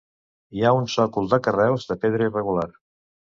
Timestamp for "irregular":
2.31-2.67